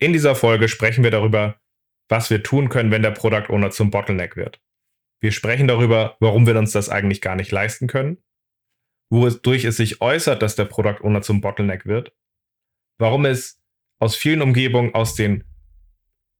[0.00, 1.60] In dieser Folge sprechen wir darüber,
[2.08, 4.60] was wir tun können, wenn der Product Owner zum Bottleneck wird.
[5.20, 8.18] Wir sprechen darüber, warum wir uns das eigentlich gar nicht leisten können,
[9.10, 12.12] wodurch es sich äußert, dass der Product Owner zum Bottleneck wird,
[12.98, 13.60] warum es
[13.98, 15.44] aus vielen Umgebungen, aus den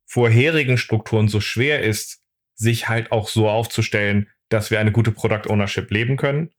[0.06, 2.22] vorherigen Strukturen so schwer ist,
[2.54, 6.50] sich halt auch so aufzustellen, dass wir eine gute Product Ownership leben können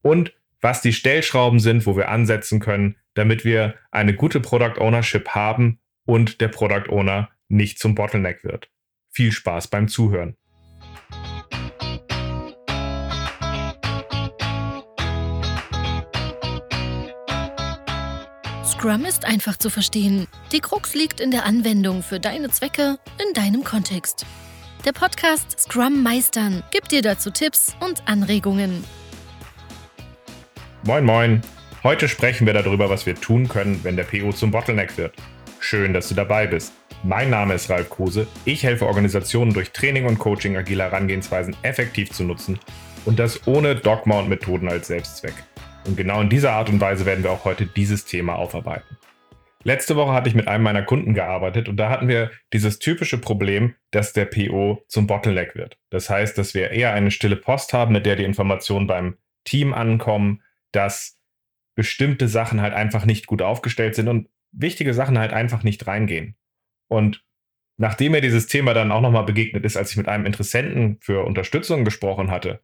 [0.00, 5.28] und was die Stellschrauben sind, wo wir ansetzen können, damit wir eine gute Product Ownership
[5.30, 5.80] haben
[6.10, 8.68] und der Product Owner nicht zum Bottleneck wird.
[9.12, 10.36] Viel Spaß beim Zuhören.
[18.64, 20.26] Scrum ist einfach zu verstehen.
[20.50, 24.26] Die Krux liegt in der Anwendung für deine Zwecke in deinem Kontext.
[24.84, 28.82] Der Podcast Scrum Meistern gibt dir dazu Tipps und Anregungen.
[30.82, 31.42] Moin moin.
[31.84, 35.14] Heute sprechen wir darüber, was wir tun können, wenn der PO zum Bottleneck wird.
[35.62, 36.72] Schön, dass du dabei bist.
[37.04, 38.26] Mein Name ist Ralf Kruse.
[38.46, 42.58] Ich helfe Organisationen durch Training und Coaching agile Herangehensweisen effektiv zu nutzen
[43.04, 45.34] und das ohne Dogma und Methoden als Selbstzweck.
[45.86, 48.96] Und genau in dieser Art und Weise werden wir auch heute dieses Thema aufarbeiten.
[49.62, 53.18] Letzte Woche hatte ich mit einem meiner Kunden gearbeitet und da hatten wir dieses typische
[53.18, 55.76] Problem, dass der PO zum Bottleneck wird.
[55.90, 59.74] Das heißt, dass wir eher eine stille Post haben, mit der die Informationen beim Team
[59.74, 60.42] ankommen,
[60.72, 61.18] dass
[61.74, 66.36] bestimmte Sachen halt einfach nicht gut aufgestellt sind und wichtige Sachen halt einfach nicht reingehen.
[66.88, 67.24] Und
[67.76, 71.24] nachdem mir dieses Thema dann auch nochmal begegnet ist, als ich mit einem Interessenten für
[71.24, 72.62] Unterstützung gesprochen hatte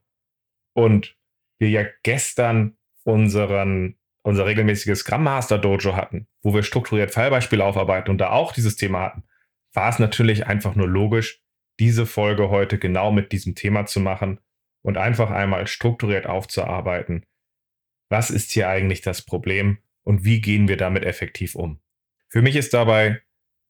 [0.75, 1.17] und
[1.59, 8.11] wir ja gestern unseren, unser regelmäßiges Scrum Master Dojo hatten, wo wir strukturiert Fallbeispiele aufarbeiten
[8.11, 9.25] und da auch dieses Thema hatten,
[9.73, 11.43] war es natürlich einfach nur logisch,
[11.79, 14.41] diese Folge heute genau mit diesem Thema zu machen
[14.83, 17.25] und einfach einmal strukturiert aufzuarbeiten,
[18.09, 21.81] was ist hier eigentlich das Problem und wie gehen wir damit effektiv um.
[22.29, 23.23] Für mich ist dabei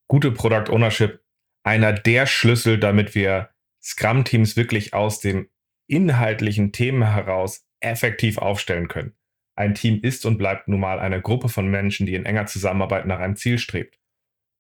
[0.08, 1.24] gute Product Ownership
[1.64, 3.50] einer der Schlüssel, damit wir
[3.82, 5.48] Scrum-Teams wirklich aus den
[5.88, 9.16] inhaltlichen Themen heraus effektiv aufstellen können.
[9.56, 13.06] Ein Team ist und bleibt nun mal eine Gruppe von Menschen, die in enger Zusammenarbeit
[13.06, 13.98] nach einem Ziel strebt.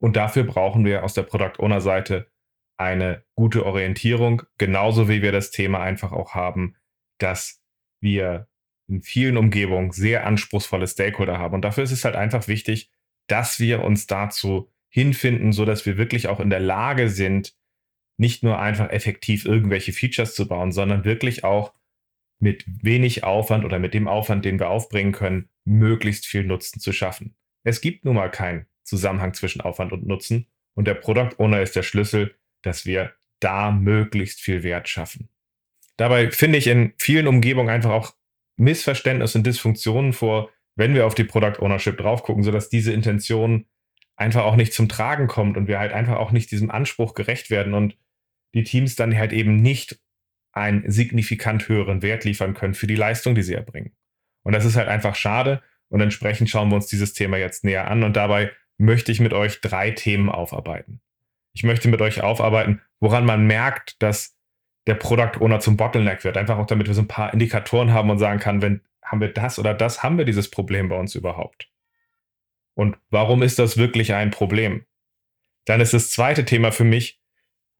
[0.00, 2.30] Und dafür brauchen wir aus der Product Owner Seite
[2.78, 6.76] eine gute Orientierung, genauso wie wir das Thema einfach auch haben,
[7.18, 7.62] dass
[8.00, 8.48] wir
[8.88, 11.54] in vielen Umgebungen sehr anspruchsvolle Stakeholder haben.
[11.54, 12.90] Und dafür ist es halt einfach wichtig,
[13.26, 17.54] dass wir uns dazu hinfinden, so dass wir wirklich auch in der Lage sind,
[18.16, 21.74] nicht nur einfach effektiv irgendwelche Features zu bauen, sondern wirklich auch
[22.38, 26.92] mit wenig Aufwand oder mit dem Aufwand, den wir aufbringen können, möglichst viel Nutzen zu
[26.92, 27.34] schaffen.
[27.64, 31.76] Es gibt nun mal keinen Zusammenhang zwischen Aufwand und Nutzen und der Product Owner ist
[31.76, 35.28] der Schlüssel, dass wir da möglichst viel Wert schaffen.
[35.96, 38.14] Dabei finde ich in vielen Umgebungen einfach auch
[38.56, 43.66] Missverständnisse und Dysfunktionen vor, wenn wir auf die Product Ownership drauf gucken, sodass diese Intention
[44.16, 47.50] einfach auch nicht zum Tragen kommt und wir halt einfach auch nicht diesem Anspruch gerecht
[47.50, 47.96] werden und
[48.54, 50.00] die Teams dann halt eben nicht
[50.52, 53.94] einen signifikant höheren Wert liefern können für die Leistung, die sie erbringen.
[54.42, 57.90] Und das ist halt einfach schade und entsprechend schauen wir uns dieses Thema jetzt näher
[57.90, 61.00] an und dabei möchte ich mit euch drei Themen aufarbeiten.
[61.54, 64.35] Ich möchte mit euch aufarbeiten, woran man merkt, dass
[64.86, 66.36] der Product Owner zum Bottleneck wird.
[66.36, 69.32] Einfach auch damit wir so ein paar Indikatoren haben und sagen kann, wenn haben wir
[69.32, 71.70] das oder das, haben wir dieses Problem bei uns überhaupt?
[72.74, 74.84] Und warum ist das wirklich ein Problem?
[75.64, 77.20] Dann ist das zweite Thema für mich,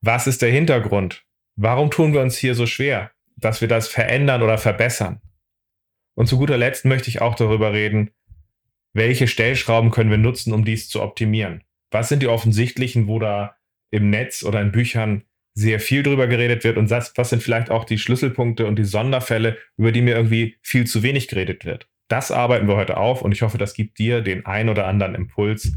[0.01, 1.25] was ist der Hintergrund?
[1.55, 5.21] Warum tun wir uns hier so schwer, dass wir das verändern oder verbessern?
[6.15, 8.11] Und zu guter Letzt möchte ich auch darüber reden,
[8.93, 11.63] welche Stellschrauben können wir nutzen, um dies zu optimieren?
[11.91, 13.55] Was sind die offensichtlichen, wo da
[13.91, 15.23] im Netz oder in Büchern
[15.57, 18.83] sehr viel drüber geredet wird und was, was sind vielleicht auch die Schlüsselpunkte und die
[18.83, 21.89] Sonderfälle, über die mir irgendwie viel zu wenig geredet wird.
[22.09, 25.15] Das arbeiten wir heute auf und ich hoffe, das gibt dir den ein oder anderen
[25.15, 25.73] Impuls,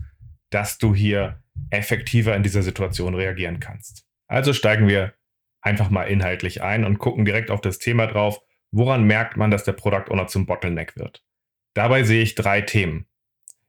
[0.51, 4.05] dass du hier effektiver in dieser Situation reagieren kannst.
[4.29, 5.15] Also steigen wir
[5.63, 8.39] einfach mal inhaltlich ein und gucken direkt auf das Thema drauf.
[8.73, 11.25] Woran merkt man, dass der Product Owner zum Bottleneck wird?
[11.73, 13.07] Dabei sehe ich drei Themen.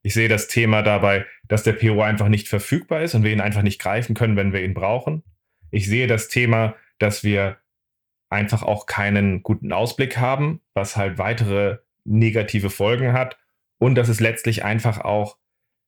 [0.04, 3.40] Ich sehe das Thema dabei, dass der PO einfach nicht verfügbar ist und wir ihn
[3.40, 5.24] einfach nicht greifen können, wenn wir ihn brauchen.
[5.72, 7.58] Ich sehe das Thema, dass wir
[8.30, 13.38] einfach auch keinen guten Ausblick haben, was halt weitere negative Folgen hat
[13.80, 15.38] und dass es letztlich einfach auch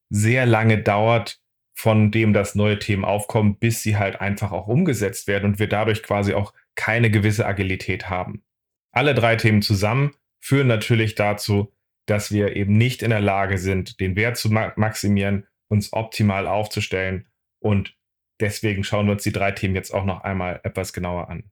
[0.10, 1.42] sehr lange dauert,
[1.76, 5.68] von dem das neue Themen aufkommen, bis sie halt einfach auch umgesetzt werden und wir
[5.68, 8.44] dadurch quasi auch keine gewisse Agilität haben.
[8.92, 11.74] Alle drei Themen zusammen führen natürlich dazu,
[12.06, 17.28] dass wir eben nicht in der Lage sind, den Wert zu maximieren, uns optimal aufzustellen
[17.60, 17.96] und
[18.40, 21.52] Deswegen schauen wir uns die drei Themen jetzt auch noch einmal etwas genauer an.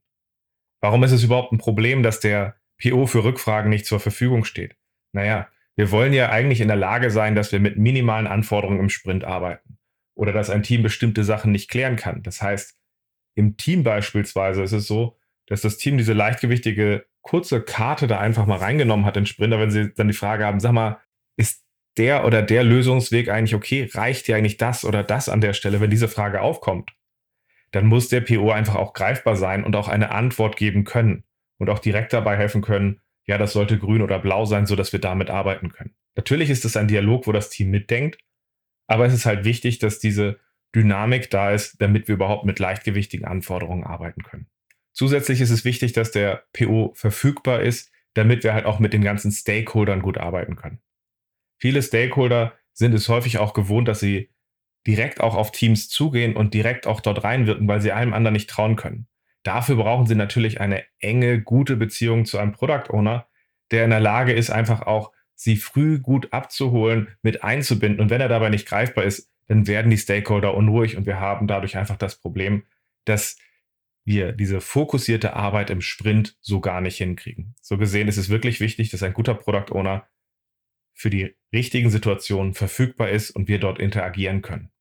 [0.82, 4.76] Warum ist es überhaupt ein Problem, dass der PO für Rückfragen nicht zur Verfügung steht?
[5.14, 8.90] Naja, wir wollen ja eigentlich in der Lage sein, dass wir mit minimalen Anforderungen im
[8.90, 9.78] Sprint arbeiten.
[10.14, 12.22] oder dass ein Team bestimmte Sachen nicht klären kann.
[12.22, 12.78] Das heißt,
[13.36, 15.18] im Team beispielsweise ist es so,
[15.48, 19.72] dass das Team diese leichtgewichtige kurze Karte da einfach mal reingenommen hat in Sprinter, wenn
[19.72, 21.00] sie dann die Frage haben, sag mal,
[21.38, 21.64] ist
[21.98, 23.90] der oder der Lösungsweg eigentlich okay?
[23.94, 26.92] Reicht dir eigentlich das oder das an der Stelle, wenn diese Frage aufkommt?
[27.72, 31.24] Dann muss der PO einfach auch greifbar sein und auch eine Antwort geben können
[31.58, 35.00] und auch direkt dabei helfen können, ja, das sollte grün oder blau sein, sodass wir
[35.00, 35.96] damit arbeiten können.
[36.16, 38.18] Natürlich ist es ein Dialog, wo das Team mitdenkt,
[38.88, 40.40] aber es ist halt wichtig, dass diese
[40.76, 44.48] Dynamik da ist, damit wir überhaupt mit leichtgewichtigen Anforderungen arbeiten können.
[44.92, 49.02] Zusätzlich ist es wichtig, dass der PO verfügbar ist, damit wir halt auch mit den
[49.02, 50.82] ganzen Stakeholdern gut arbeiten können.
[51.62, 54.32] Viele Stakeholder sind es häufig auch gewohnt, dass sie
[54.88, 58.50] direkt auch auf Teams zugehen und direkt auch dort reinwirken, weil sie einem anderen nicht
[58.50, 59.08] trauen können.
[59.44, 63.28] Dafür brauchen sie natürlich eine enge, gute Beziehung zu einem Product Owner,
[63.70, 68.02] der in der Lage ist, einfach auch sie früh gut abzuholen, mit einzubinden.
[68.02, 71.46] Und wenn er dabei nicht greifbar ist, dann werden die Stakeholder unruhig und wir haben
[71.46, 72.64] dadurch einfach das Problem,
[73.06, 73.38] dass
[74.04, 77.54] wir diese fokussierte Arbeit im Sprint so gar nicht hinkriegen.
[77.62, 80.08] So gesehen ist es wirklich wichtig, dass ein guter Product Owner
[80.94, 84.72] für die richtigen Situationen verfügbar ist und wir dort interagieren können.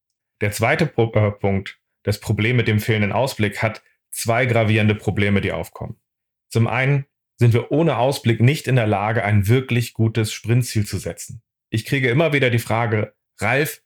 [0.40, 5.40] Der zweite Pro äh, Punkt, das Problem mit dem fehlenden Ausblick, hat zwei gravierende Probleme,
[5.40, 6.00] die aufkommen.
[6.48, 10.98] Zum einen sind wir ohne Ausblick nicht in der Lage, ein wirklich gutes Sprintziel zu
[10.98, 11.42] setzen.
[11.70, 13.82] Ich kriege immer wieder die Frage, Ralf,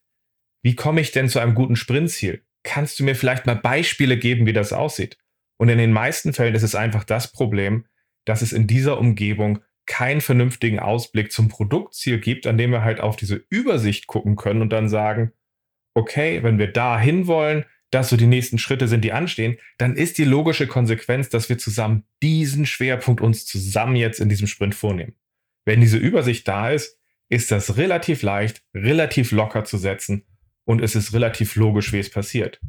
[0.63, 2.45] wie komme ich denn zu einem guten Sprintziel?
[2.63, 5.19] Kannst du mir vielleicht mal Beispiele geben, wie das aussieht?
[5.59, 7.87] Und in den meisten Fällen ist es einfach das Problem,
[8.25, 13.01] dass es in dieser Umgebung keinen vernünftigen Ausblick zum Produktziel gibt, an dem wir halt
[13.01, 15.33] auf diese Übersicht gucken können und dann sagen,
[15.95, 19.95] okay, wenn wir da hin wollen, das so die nächsten Schritte sind, die anstehen, dann
[19.97, 24.75] ist die logische Konsequenz, dass wir zusammen diesen Schwerpunkt uns zusammen jetzt in diesem Sprint
[24.75, 25.15] vornehmen.
[25.65, 26.99] Wenn diese Übersicht da ist,
[27.29, 30.25] ist das relativ leicht, relativ locker zu setzen
[30.65, 32.61] und es ist relativ logisch, wie es passiert.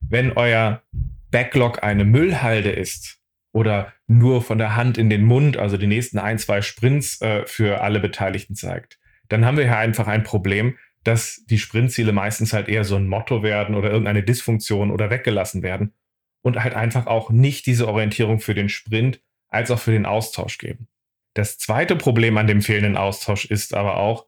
[0.00, 0.82] Wenn euer
[1.30, 3.20] Backlog eine Müllhalde ist
[3.54, 7.46] oder nur von der Hand in den Mund, also die nächsten ein, zwei Sprints äh,
[7.46, 8.98] für alle Beteiligten zeigt,
[9.28, 13.06] dann haben wir hier einfach ein Problem, dass die Sprintziele meistens halt eher so ein
[13.06, 15.94] Motto werden oder irgendeine Dysfunktion oder weggelassen werden
[16.42, 20.58] und halt einfach auch nicht diese Orientierung für den Sprint als auch für den Austausch
[20.58, 20.88] geben.
[21.34, 24.26] Das zweite Problem an dem fehlenden Austausch ist aber auch,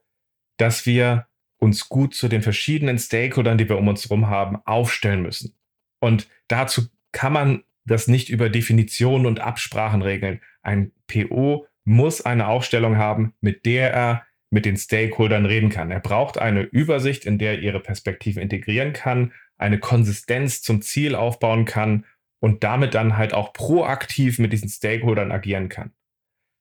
[0.57, 1.27] dass wir
[1.59, 5.57] uns gut zu den verschiedenen Stakeholdern, die wir um uns herum haben, aufstellen müssen.
[6.01, 6.83] Und dazu
[7.13, 10.41] kann man das nicht über Definitionen und Absprachen regeln.
[10.63, 15.91] Ein PO muss eine Aufstellung haben, mit der er mit den Stakeholdern reden kann.
[15.91, 21.15] Er braucht eine Übersicht, in der er ihre Perspektiven integrieren kann, eine Konsistenz zum Ziel
[21.15, 22.05] aufbauen kann
[22.41, 25.93] und damit dann halt auch proaktiv mit diesen Stakeholdern agieren kann.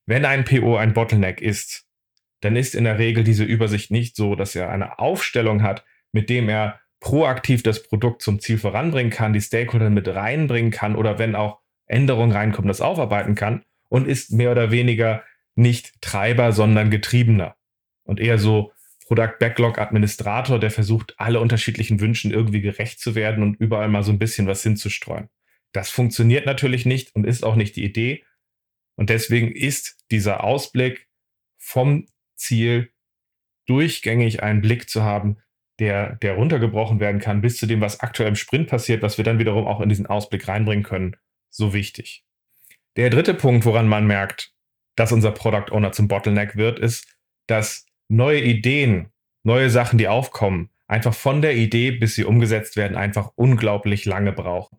[0.08, 1.88] Wenn ein PO ein Bottleneck ist,
[2.42, 6.30] dann ist in der Regel diese Übersicht nicht so, dass er eine Aufstellung hat, mit
[6.30, 11.20] dem er proaktiv das Produkt zum Ziel voranbringen kann, die Stakeholder mit reinbringen kann oder
[11.20, 15.24] wenn auch Änderungen reinkommen, das aufarbeiten kann und ist mehr oder weniger
[15.54, 17.58] nicht Treiber, sondern Getriebener
[18.06, 18.72] und eher so
[19.06, 24.02] Product Backlog Administrator, der versucht, alle unterschiedlichen Wünschen irgendwie gerecht zu werden und überall mal
[24.02, 25.30] so ein bisschen was hinzustreuen.
[25.74, 28.24] Das funktioniert natürlich nicht und ist auch nicht die Idee.
[28.96, 31.08] Und deswegen ist dieser Ausblick
[31.60, 32.90] vom Ziel
[33.68, 35.38] durchgängig einen Blick zu haben,
[35.80, 39.26] der, der runtergebrochen werden kann, bis zu dem, was aktuell im Sprint passiert, was wir
[39.26, 41.16] dann wiederum auch in diesen Ausblick reinbringen können,
[41.50, 42.24] so wichtig.
[42.96, 44.54] Der dritte Punkt, woran man merkt,
[44.96, 47.08] dass unser Product Owner zum Bottleneck wird, ist,
[47.48, 49.12] dass neue Ideen,
[49.44, 54.32] neue Sachen, die aufkommen, einfach von der Idee, bis sie umgesetzt werden, einfach unglaublich lange
[54.32, 54.78] brauchen.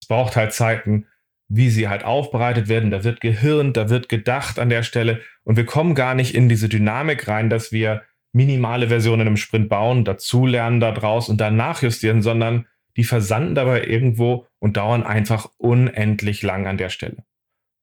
[0.00, 1.06] Es braucht halt Zeiten,
[1.48, 2.90] wie sie halt aufbereitet werden.
[2.90, 5.20] Da wird gehirnt, da wird gedacht an der Stelle.
[5.42, 9.68] Und wir kommen gar nicht in diese Dynamik rein, dass wir minimale Versionen im Sprint
[9.68, 16.42] bauen, dazulernen daraus und dann nachjustieren, sondern die versanden dabei irgendwo und dauern einfach unendlich
[16.42, 17.24] lang an der Stelle.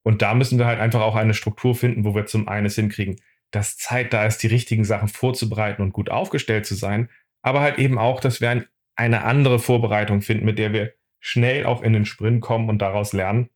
[0.03, 3.19] Und da müssen wir halt einfach auch eine Struktur finden, wo wir zum einen hinkriegen,
[3.51, 7.09] dass Zeit da ist, die richtigen Sachen vorzubereiten und gut aufgestellt zu sein,
[7.41, 11.65] aber halt eben auch, dass wir ein, eine andere Vorbereitung finden, mit der wir schnell
[11.65, 13.49] auch in den Sprint kommen und daraus lernen,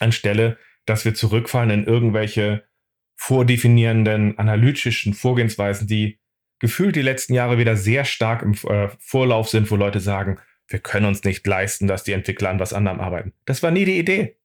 [0.00, 2.64] anstelle, dass wir zurückfallen in irgendwelche
[3.16, 6.18] vordefinierenden analytischen Vorgehensweisen, die
[6.60, 10.78] gefühlt die letzten Jahre wieder sehr stark im äh, Vorlauf sind, wo Leute sagen, wir
[10.78, 13.32] können uns nicht leisten, dass die Entwickler an was anderem arbeiten.
[13.44, 14.36] Das war nie die Idee.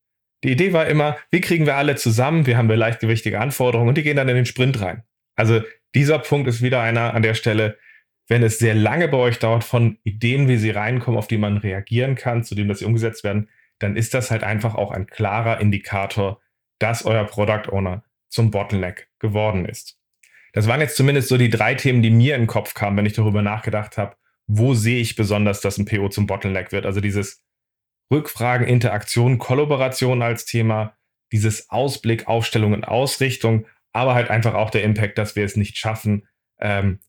[0.44, 3.98] Die Idee war immer, wie kriegen wir alle zusammen, wir haben wir leichtgewichtige Anforderungen und
[3.98, 5.04] die gehen dann in den Sprint rein.
[5.36, 5.62] Also
[5.96, 7.78] dieser Punkt ist wieder einer an der Stelle,
[8.28, 11.58] wenn es sehr lange bei euch dauert von Ideen, wie sie reinkommen, auf die man
[11.58, 13.50] reagieren kann, zu dem, dass sie umgesetzt werden,
[13.80, 16.40] dann ist das halt einfach auch ein klarer Indikator,
[16.80, 19.98] dass euer Product Owner zum Bottleneck geworden ist.
[20.54, 23.06] Das waren jetzt zumindest so die drei Themen, die mir in den Kopf kamen, wenn
[23.06, 24.16] ich darüber nachgedacht habe,
[24.48, 26.86] wo sehe ich besonders, dass ein PO zum Bottleneck wird.
[26.86, 27.44] Also dieses
[28.12, 30.98] Rückfragen, Interaktion, Kollaboration als Thema,
[31.32, 35.78] dieses Ausblick, Aufstellung und Ausrichtung, aber halt einfach auch der Impact, dass wir es nicht
[35.78, 36.28] schaffen,
[36.60, 37.00] ähm,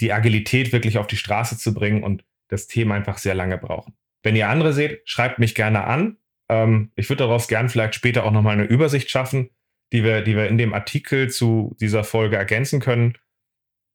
[0.00, 3.94] die Agilität wirklich auf die Straße zu bringen und das Thema einfach sehr lange brauchen.
[4.22, 6.16] Wenn ihr andere seht, schreibt mich gerne an.
[6.48, 9.50] Ähm, ich würde daraus gern vielleicht später auch nochmal eine Übersicht schaffen,
[9.92, 13.16] die wir, die wir in dem Artikel zu dieser Folge ergänzen können.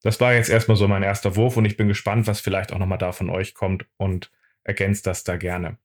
[0.02, 2.80] Das war jetzt erstmal so mein erster Wurf und ich bin gespannt, was vielleicht auch
[2.80, 4.32] nochmal da von euch kommt und
[4.64, 5.78] ergänzt das da gerne.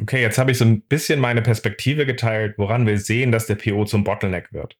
[0.00, 3.54] Okay, jetzt habe ich so ein bisschen meine Perspektive geteilt, woran wir sehen, dass der
[3.54, 4.76] PO zum Bottleneck wird.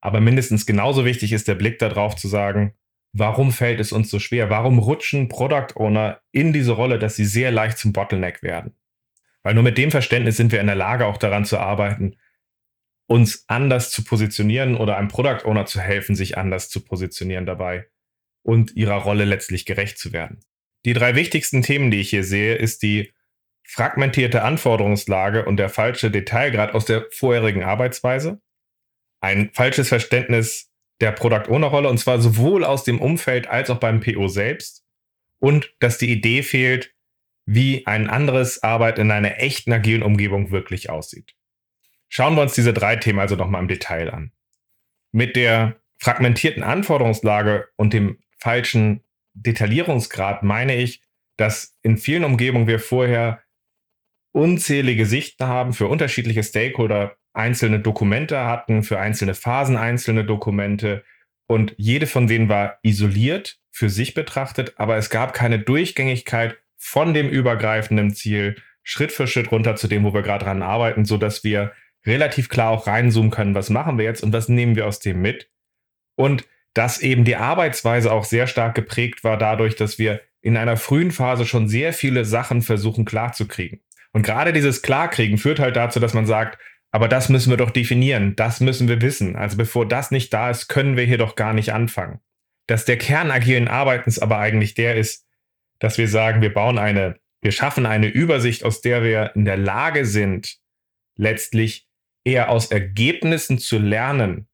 [0.00, 2.74] Aber mindestens genauso wichtig ist der Blick darauf zu sagen,
[3.12, 4.50] warum fällt es uns so schwer?
[4.50, 8.74] Warum rutschen Product Owner in diese Rolle, dass sie sehr leicht zum Bottleneck werden?
[9.42, 12.16] Weil nur mit dem Verständnis sind wir in der Lage, auch daran zu arbeiten,
[13.06, 17.88] uns anders zu positionieren oder einem Product Owner zu helfen, sich anders zu positionieren dabei
[18.42, 20.40] und ihrer Rolle letztlich gerecht zu werden.
[20.84, 23.12] Die drei wichtigsten Themen, die ich hier sehe, ist die
[23.64, 28.40] fragmentierte Anforderungslage und der falsche Detailgrad aus der vorherigen Arbeitsweise,
[29.20, 30.70] ein falsches Verständnis
[31.00, 34.84] der Product Owner Rolle und zwar sowohl aus dem Umfeld als auch beim PO selbst
[35.40, 36.94] und dass die Idee fehlt,
[37.44, 41.35] wie ein anderes Arbeit in einer echten agilen Umgebung wirklich aussieht.
[42.08, 44.32] Schauen wir uns diese drei Themen also nochmal im Detail an.
[45.12, 49.02] Mit der fragmentierten Anforderungslage und dem falschen
[49.34, 51.02] Detaillierungsgrad meine ich,
[51.36, 53.42] dass in vielen Umgebungen wir vorher
[54.32, 61.04] unzählige Sichten haben für unterschiedliche Stakeholder, einzelne Dokumente hatten, für einzelne Phasen einzelne Dokumente
[61.46, 67.14] und jede von denen war isoliert für sich betrachtet, aber es gab keine Durchgängigkeit von
[67.14, 71.18] dem übergreifenden Ziel Schritt für Schritt runter zu dem, wo wir gerade dran arbeiten, so
[71.18, 71.72] dass wir
[72.06, 75.20] relativ klar auch reinzoomen können, was machen wir jetzt und was nehmen wir aus dem
[75.20, 75.50] mit.
[76.16, 80.76] Und dass eben die Arbeitsweise auch sehr stark geprägt war dadurch, dass wir in einer
[80.76, 83.80] frühen Phase schon sehr viele Sachen versuchen klarzukriegen.
[84.12, 86.58] Und gerade dieses Klarkriegen führt halt dazu, dass man sagt,
[86.90, 89.36] aber das müssen wir doch definieren, das müssen wir wissen.
[89.36, 92.20] Also bevor das nicht da ist, können wir hier doch gar nicht anfangen.
[92.66, 95.26] Dass der Kern agilen Arbeitens aber eigentlich der ist,
[95.78, 99.56] dass wir sagen, wir bauen eine, wir schaffen eine Übersicht, aus der wir in der
[99.56, 100.58] Lage sind,
[101.16, 101.85] letztlich
[102.26, 104.48] eher aus Ergebnissen zu lernen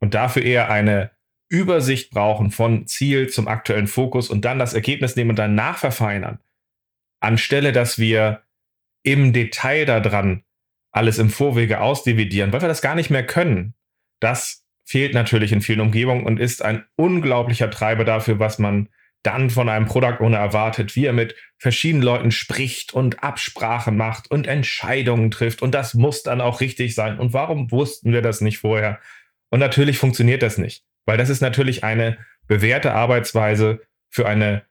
[0.00, 1.10] und dafür eher eine
[1.50, 6.38] Übersicht brauchen von Ziel zum aktuellen Fokus und dann das Ergebnis nehmen und dann nachverfeinern,
[7.20, 8.44] anstelle dass wir
[9.02, 10.44] im Detail daran
[10.92, 13.74] alles im Vorwege ausdividieren, weil wir das gar nicht mehr können.
[14.20, 18.88] Das fehlt natürlich in vielen Umgebungen und ist ein unglaublicher Treiber dafür, was man
[19.22, 24.30] dann von einem Product Owner erwartet, wie er mit verschiedenen Leuten spricht und Absprachen macht
[24.30, 25.62] und Entscheidungen trifft.
[25.62, 27.18] Und das muss dann auch richtig sein.
[27.18, 29.00] Und warum wussten wir das nicht vorher?
[29.50, 34.62] Und natürlich funktioniert das nicht, weil das ist natürlich eine bewährte Arbeitsweise für eine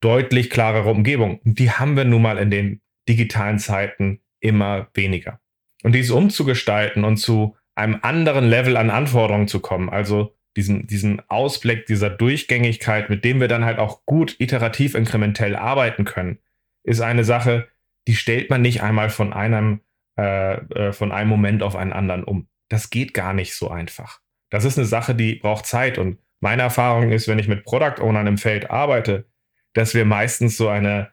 [0.00, 1.38] deutlich klarere Umgebung.
[1.44, 5.40] Und die haben wir nun mal in den digitalen Zeiten immer weniger.
[5.82, 11.22] Und dies umzugestalten und zu einem anderen Level an Anforderungen zu kommen, also diesen, diesen
[11.28, 16.38] Ausblick dieser Durchgängigkeit, mit dem wir dann halt auch gut iterativ inkrementell arbeiten können,
[16.82, 17.68] ist eine Sache,
[18.08, 19.80] die stellt man nicht einmal von einem,
[20.18, 22.48] äh, äh, von einem Moment auf einen anderen um.
[22.68, 24.20] Das geht gar nicht so einfach.
[24.50, 25.98] Das ist eine Sache, die braucht Zeit.
[25.98, 29.26] Und meine Erfahrung ist, wenn ich mit Product Ownern im Feld arbeite,
[29.72, 31.10] dass wir meistens so eine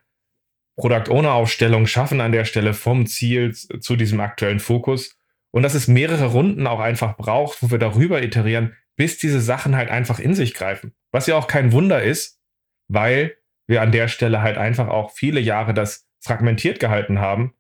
[0.78, 5.18] Product Owner Aufstellung schaffen an der Stelle vom Ziel zu diesem aktuellen Fokus
[5.52, 9.76] und dass es mehrere Runden auch einfach braucht, wo wir darüber iterieren, bis diese Sachen
[9.76, 10.94] halt einfach in sich greifen.
[11.12, 12.42] Was ja auch kein Wunder ist,
[12.90, 13.38] weil
[13.68, 17.54] wir an der Stelle halt einfach auch viele Jahre das fragmentiert gehalten haben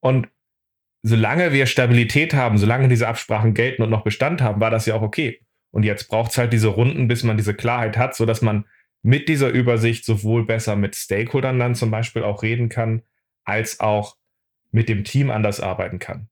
[0.00, 0.28] und
[1.02, 4.94] solange wir Stabilität haben, solange diese Absprachen gelten und noch Bestand haben, war das ja
[4.94, 5.40] auch okay.
[5.70, 8.64] Und jetzt braucht es halt diese Runden, bis man diese Klarheit hat, sodass man
[9.02, 13.02] mit dieser Übersicht sowohl besser mit Stakeholdern dann zum Beispiel auch reden kann,
[13.44, 14.16] als auch
[14.70, 16.28] mit dem Team anders arbeiten kann.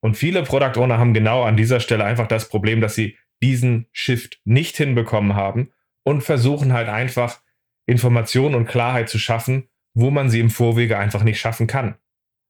[0.00, 3.86] Und viele Product Owner haben genau an dieser Stelle einfach das Problem, dass sie diesen
[3.92, 7.40] Shift nicht hinbekommen haben und versuchen halt einfach
[7.86, 11.96] Information und Klarheit zu schaffen, wo man sie im Vorwege einfach nicht schaffen kann.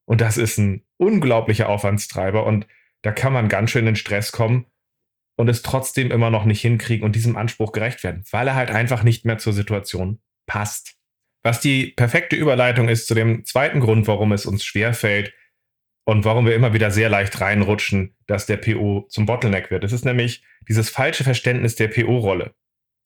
[0.05, 2.67] Und das ist ein unglaublicher Aufwandstreiber und
[3.03, 4.67] da kann man ganz schön in Stress kommen
[5.37, 8.71] und es trotzdem immer noch nicht hinkriegen und diesem Anspruch gerecht werden, weil er halt
[8.71, 10.97] einfach nicht mehr zur Situation passt.
[11.43, 15.33] Was die perfekte Überleitung ist zu dem zweiten Grund, warum es uns schwerfällt
[16.05, 19.85] und warum wir immer wieder sehr leicht reinrutschen, dass der PO zum Bottleneck wird.
[19.85, 22.55] Es ist nämlich dieses falsche Verständnis der PO-Rolle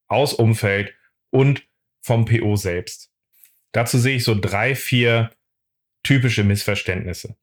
[0.08, 0.94] aus Umfeld
[1.30, 1.66] und
[2.02, 3.10] vom PO selbst.
[3.72, 5.30] Dazu sehe ich so drei, vier
[6.02, 7.36] typische Missverständnisse.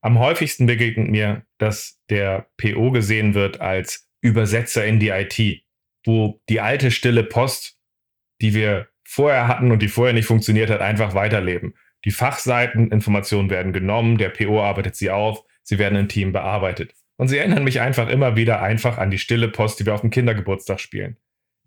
[0.00, 5.62] Am häufigsten begegnet mir, dass der PO gesehen wird als Übersetzer in die IT,
[6.04, 7.78] wo die alte stille Post,
[8.40, 11.74] die wir vorher hatten und die vorher nicht funktioniert hat, einfach weiterleben.
[12.04, 16.94] Die Fachseiteninformationen werden genommen, der PO arbeitet sie auf, sie werden im Team bearbeitet.
[17.16, 20.02] Und sie erinnern mich einfach immer wieder einfach an die stille Post, die wir auf
[20.02, 21.16] dem Kindergeburtstag spielen.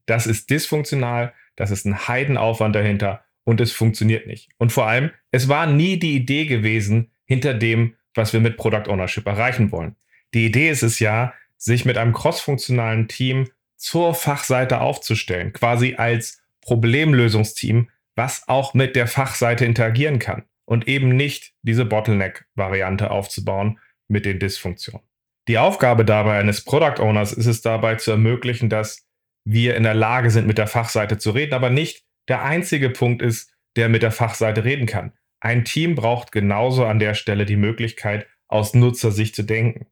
[0.05, 4.49] Das ist dysfunktional, das ist ein Heidenaufwand dahinter und es funktioniert nicht.
[4.57, 8.87] Und vor allem, es war nie die Idee gewesen hinter dem, was wir mit Product
[8.87, 9.95] Ownership erreichen wollen.
[10.33, 16.41] Die Idee ist es ja, sich mit einem crossfunktionalen Team zur Fachseite aufzustellen, quasi als
[16.61, 24.25] Problemlösungsteam, was auch mit der Fachseite interagieren kann und eben nicht diese Bottleneck-Variante aufzubauen mit
[24.25, 25.07] den Dysfunktionen.
[25.47, 29.07] Die Aufgabe dabei eines Product Owners ist es dabei zu ermöglichen, dass
[29.45, 33.21] wir in der Lage sind, mit der Fachseite zu reden, aber nicht der einzige Punkt
[33.21, 35.13] ist, der mit der Fachseite reden kann.
[35.39, 39.87] Ein Team braucht genauso an der Stelle die Möglichkeit, aus Nutzersicht zu denken.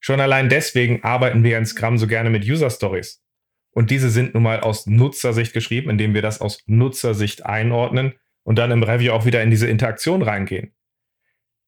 [0.00, 3.21] Schon allein deswegen arbeiten wir in Scrum so gerne mit User Stories.
[3.72, 8.14] Und diese sind nun mal aus Nutzersicht geschrieben, indem wir das aus Nutzersicht einordnen
[8.44, 10.74] und dann im Review auch wieder in diese Interaktion reingehen.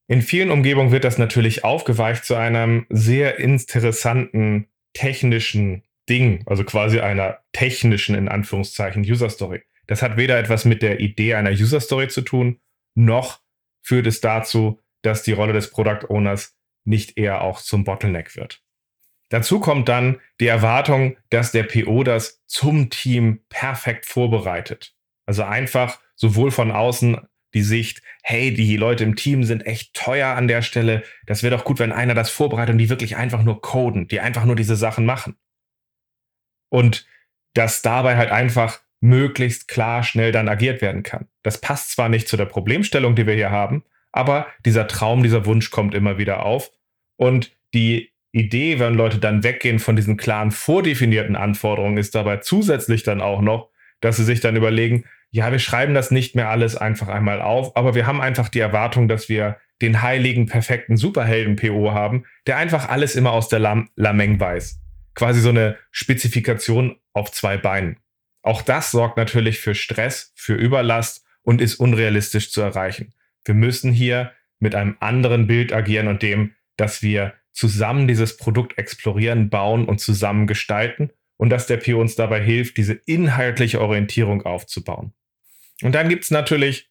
[0.07, 7.01] In vielen Umgebungen wird das natürlich aufgeweicht zu einem sehr interessanten technischen Ding, also quasi
[7.01, 9.63] einer technischen, in Anführungszeichen, User Story.
[9.87, 12.61] Das hat weder etwas mit der Idee einer User Story zu tun,
[12.95, 13.41] noch
[13.83, 18.64] führt es dazu, dass die Rolle des Product Owners nicht eher auch zum Bottleneck wird.
[19.35, 24.95] Dazu kommt dann die Erwartung, dass der PO das zum Team perfekt vorbereitet.
[25.27, 27.19] Also einfach sowohl von außen
[27.53, 31.03] die Sicht, hey, die Leute im Team sind echt teuer an der Stelle.
[31.27, 34.21] Das wäre doch gut, wenn einer das vorbereitet und die wirklich einfach nur coden, die
[34.21, 35.35] einfach nur diese Sachen machen.
[36.69, 37.05] Und
[37.55, 41.27] dass dabei halt einfach möglichst klar, schnell dann agiert werden kann.
[41.43, 45.45] Das passt zwar nicht zu der Problemstellung, die wir hier haben, aber dieser Traum, dieser
[45.45, 46.71] Wunsch kommt immer wieder auf.
[47.17, 53.05] Und die Idee, wenn Leute dann weggehen von diesen klaren vordefinierten Anforderungen, ist dabei zusätzlich
[53.05, 56.77] dann auch noch, dass sie sich dann überlegen, ja, wir schreiben das nicht mehr alles
[56.77, 61.93] einfach einmal auf, aber wir haben einfach die Erwartung, dass wir den heiligen, perfekten Superhelden-PO
[61.93, 64.81] haben, der einfach alles immer aus der Lam Lameng weiß.
[65.15, 67.99] Quasi so eine Spezifikation auf zwei Beinen.
[68.43, 73.13] Auch das sorgt natürlich für Stress, für Überlast und ist unrealistisch zu erreichen.
[73.45, 78.77] Wir müssen hier mit einem anderen Bild agieren und dem, dass wir zusammen dieses Produkt
[78.77, 84.43] explorieren, bauen und zusammen gestalten und dass der PO uns dabei hilft, diese inhaltliche Orientierung
[84.43, 85.15] aufzubauen.
[85.83, 86.91] Und dann gibt es natürlich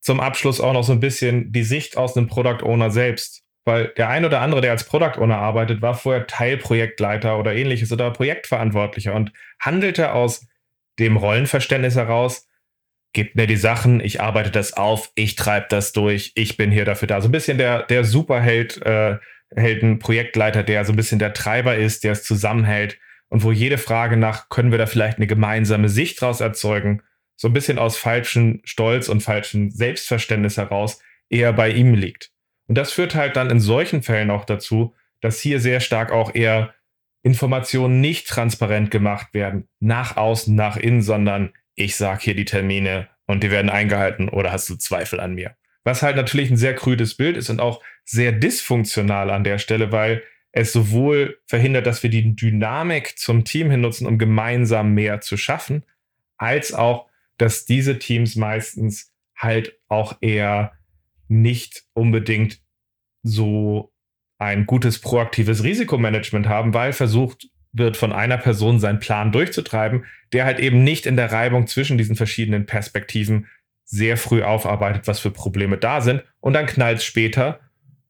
[0.00, 3.42] zum Abschluss auch noch so ein bisschen die Sicht aus einem Product Owner selbst.
[3.64, 7.92] Weil der ein oder andere, der als Product Owner arbeitet, war vorher Teilprojektleiter oder ähnliches
[7.92, 10.46] oder Projektverantwortlicher und handelte aus
[10.98, 12.48] dem Rollenverständnis heraus,
[13.12, 16.84] gebt mir die Sachen, ich arbeite das auf, ich treibe das durch, ich bin hier
[16.84, 17.20] dafür da.
[17.20, 19.18] So ein bisschen der, der Superheld, äh,
[19.56, 23.78] Helden, Projektleiter, der so ein bisschen der Treiber ist, der es zusammenhält und wo jede
[23.78, 27.02] Frage nach, können wir da vielleicht eine gemeinsame Sicht draus erzeugen,
[27.36, 32.30] so ein bisschen aus falschem Stolz und falschem Selbstverständnis heraus eher bei ihm liegt.
[32.68, 36.34] Und das führt halt dann in solchen Fällen auch dazu, dass hier sehr stark auch
[36.34, 36.74] eher
[37.22, 43.08] Informationen nicht transparent gemacht werden, nach außen, nach innen, sondern ich sage hier die Termine
[43.26, 45.56] und die werden eingehalten oder hast du Zweifel an mir?
[45.84, 49.92] Was halt natürlich ein sehr krüdes Bild ist und auch sehr dysfunktional an der Stelle,
[49.92, 55.20] weil es sowohl verhindert, dass wir die Dynamik zum Team hin nutzen, um gemeinsam mehr
[55.20, 55.84] zu schaffen,
[56.36, 60.72] als auch, dass diese Teams meistens halt auch eher
[61.28, 62.60] nicht unbedingt
[63.22, 63.92] so
[64.38, 70.44] ein gutes proaktives Risikomanagement haben, weil versucht wird, von einer Person seinen Plan durchzutreiben, der
[70.44, 73.46] halt eben nicht in der Reibung zwischen diesen verschiedenen Perspektiven
[73.84, 77.60] sehr früh aufarbeitet, was für Probleme da sind und dann knallt es später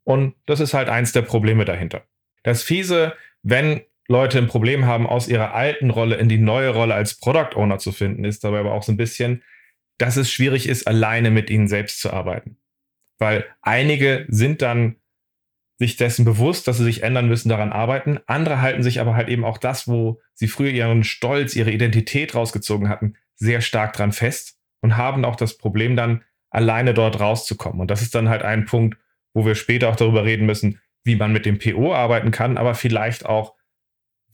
[0.05, 2.03] und das ist halt eins der Probleme dahinter.
[2.43, 6.95] Das Fiese, wenn Leute ein Problem haben, aus ihrer alten Rolle in die neue Rolle
[6.95, 9.43] als Product Owner zu finden, ist dabei aber auch so ein bisschen,
[9.99, 12.57] dass es schwierig ist, alleine mit ihnen selbst zu arbeiten.
[13.19, 14.97] Weil einige sind dann
[15.79, 18.19] sich dessen bewusst, dass sie sich ändern müssen, daran arbeiten.
[18.27, 22.35] Andere halten sich aber halt eben auch das, wo sie früher ihren Stolz, ihre Identität
[22.35, 27.81] rausgezogen hatten, sehr stark dran fest und haben auch das Problem dann, alleine dort rauszukommen.
[27.81, 28.99] Und das ist dann halt ein Punkt,
[29.33, 32.75] wo wir später auch darüber reden müssen, wie man mit dem PO arbeiten kann, aber
[32.75, 33.55] vielleicht auch,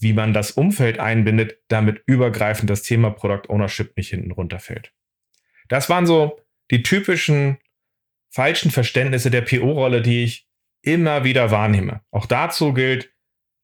[0.00, 4.92] wie man das Umfeld einbindet, damit übergreifend das Thema Product Ownership nicht hinten runterfällt.
[5.68, 7.58] Das waren so die typischen
[8.30, 10.48] falschen Verständnisse der PO-Rolle, die ich
[10.82, 12.02] immer wieder wahrnehme.
[12.10, 13.10] Auch dazu gilt,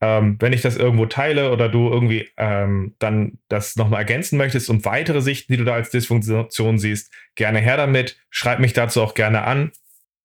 [0.05, 4.69] ähm, wenn ich das irgendwo teile oder du irgendwie ähm, dann das nochmal ergänzen möchtest
[4.69, 8.19] und weitere Sichten, die du da als Dysfunktion siehst, gerne her damit.
[8.29, 9.73] Schreib mich dazu auch gerne an.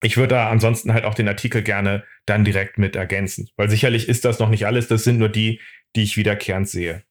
[0.04, 4.10] Ich würde da ansonsten halt auch den Artikel gerne dann direkt mit ergänzen, weil sicherlich
[4.10, 4.90] ist das noch nicht alles.
[4.90, 5.62] Das sind nur die,
[5.96, 7.04] die ich wiederkehrend sehe.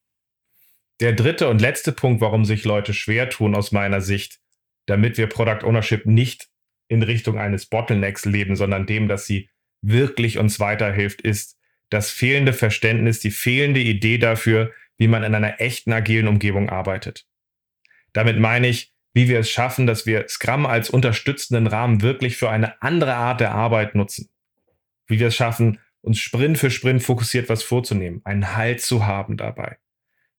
[0.99, 4.39] Der dritte und letzte Punkt, warum sich Leute schwer tun aus meiner Sicht,
[4.85, 6.49] damit wir Product Ownership nicht
[6.87, 9.49] in Richtung eines Bottlenecks leben, sondern dem, dass sie
[9.81, 11.58] wirklich uns weiterhilft, ist
[11.89, 17.25] das fehlende Verständnis, die fehlende Idee dafür, wie man in einer echten agilen Umgebung arbeitet.
[18.13, 22.49] Damit meine ich, wie wir es schaffen, dass wir Scrum als unterstützenden Rahmen wirklich für
[22.49, 24.29] eine andere Art der Arbeit nutzen.
[25.07, 29.37] Wie wir es schaffen, uns Sprint für Sprint fokussiert was vorzunehmen, einen Halt zu haben
[29.37, 29.77] dabei.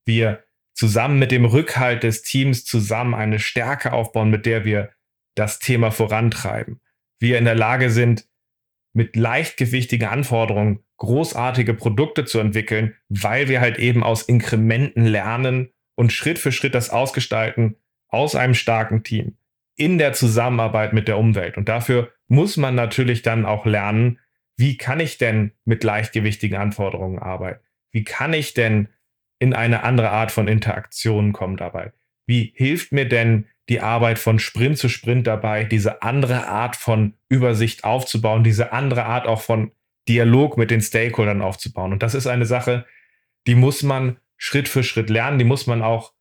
[0.05, 4.91] Wir zusammen mit dem Rückhalt des Teams zusammen eine Stärke aufbauen, mit der wir
[5.35, 6.81] das Thema vorantreiben.
[7.19, 8.27] Wir in der Lage sind,
[8.93, 16.13] mit leichtgewichtigen Anforderungen großartige Produkte zu entwickeln, weil wir halt eben aus Inkrementen lernen und
[16.13, 17.77] Schritt für Schritt das ausgestalten
[18.09, 19.37] aus einem starken Team
[19.77, 21.57] in der Zusammenarbeit mit der Umwelt.
[21.57, 24.19] Und dafür muss man natürlich dann auch lernen,
[24.59, 27.65] wie kann ich denn mit leichtgewichtigen Anforderungen arbeiten?
[27.93, 28.89] Wie kann ich denn
[29.39, 31.93] in eine andere Art von Interaktion kommen dabei?
[32.27, 37.15] Wie hilft mir denn die Arbeit von Sprint zu Sprint dabei, diese andere Art von
[37.31, 39.73] Übersicht aufzubauen, diese andere Art auch von
[40.09, 41.93] Dialog mit den Stakeholdern aufzubauen?
[41.93, 42.87] Und das ist eine Sache,
[43.47, 46.13] die muss man Schritt für Schritt lernen, die muss man auch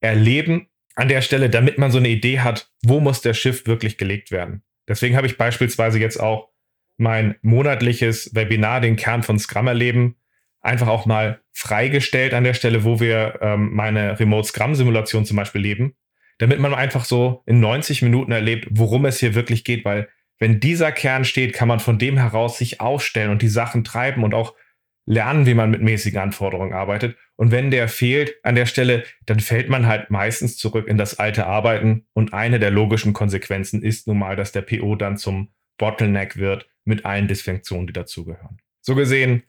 [0.00, 3.98] erleben an der Stelle, damit man so eine Idee hat, wo muss der Schiff wirklich
[3.98, 4.62] gelegt werden.
[4.88, 6.48] Deswegen habe ich beispielsweise jetzt auch
[6.96, 10.16] mein monatliches Webinar, den Kern von Scrum erleben,
[10.62, 15.36] einfach auch mal freigestellt an der Stelle, wo wir ähm, meine Remote Scrum Simulation zum
[15.36, 15.94] Beispiel leben,
[16.38, 20.60] damit man einfach so in 90 Minuten erlebt, worum es hier wirklich geht, weil wenn
[20.60, 24.34] dieser Kern steht, kann man von dem heraus sich aufstellen und die Sachen treiben und
[24.34, 24.54] auch
[25.06, 27.16] lernen, wie man mit mäßigen Anforderungen arbeitet.
[27.36, 31.18] Und wenn der fehlt an der Stelle, dann fällt man halt meistens zurück in das
[31.18, 32.06] alte Arbeiten.
[32.12, 36.68] Und eine der logischen Konsequenzen ist nun mal, dass der PO dann zum Bottleneck wird
[36.84, 38.58] mit allen Dysfunktionen, die dazugehören.
[38.80, 39.42] So gesehen,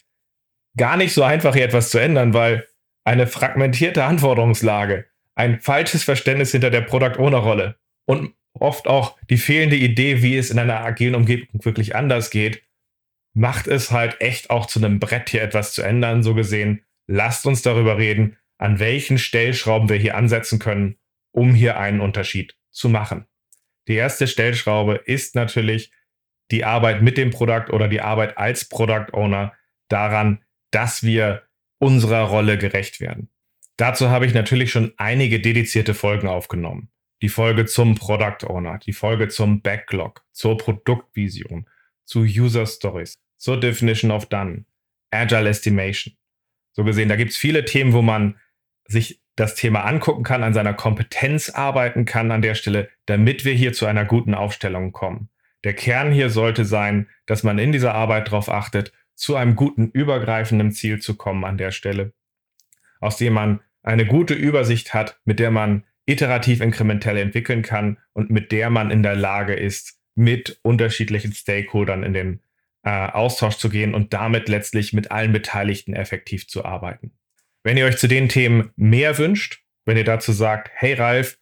[0.77, 2.67] gar nicht so einfach hier etwas zu ändern, weil
[3.03, 9.37] eine fragmentierte Anforderungslage, ein falsches Verständnis hinter der Product Owner Rolle und oft auch die
[9.37, 12.63] fehlende Idee, wie es in einer agilen Umgebung wirklich anders geht,
[13.33, 16.23] macht es halt echt auch zu einem Brett hier etwas zu ändern.
[16.23, 20.97] So gesehen, lasst uns darüber reden, an welchen Stellschrauben wir hier ansetzen können,
[21.31, 23.25] um hier einen Unterschied zu machen.
[23.87, 25.91] Die erste Stellschraube ist natürlich
[26.51, 29.53] die Arbeit mit dem Produkt oder die Arbeit als Product Owner
[29.89, 31.43] daran, dass wir
[31.79, 33.29] unserer Rolle gerecht werden.
[33.77, 36.89] Dazu habe ich natürlich schon einige dedizierte Folgen aufgenommen.
[37.21, 41.67] Die Folge zum Product Owner, die Folge zum Backlog, zur Produktvision,
[42.05, 44.65] zu User Stories, zur Definition of Done,
[45.11, 46.15] Agile Estimation.
[46.73, 48.39] So gesehen, da gibt es viele Themen, wo man
[48.87, 53.53] sich das Thema angucken kann, an seiner Kompetenz arbeiten kann an der Stelle, damit wir
[53.53, 55.29] hier zu einer guten Aufstellung kommen.
[55.63, 59.89] Der Kern hier sollte sein, dass man in dieser Arbeit darauf achtet, zu einem guten
[59.89, 62.13] übergreifenden Ziel zu kommen an der Stelle,
[62.99, 68.31] aus dem man eine gute Übersicht hat, mit der man iterativ inkrementell entwickeln kann und
[68.31, 72.41] mit der man in der Lage ist, mit unterschiedlichen Stakeholdern in den
[72.83, 77.11] äh, Austausch zu gehen und damit letztlich mit allen Beteiligten effektiv zu arbeiten.
[77.63, 81.37] Wenn ihr euch zu den Themen mehr wünscht, wenn ihr dazu sagt, hey Ralf,